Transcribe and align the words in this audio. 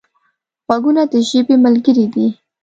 غوږونه 0.65 1.03
د 1.11 1.13
ژبې 1.29 1.55
ملګري 1.65 2.05
دي 2.13 2.27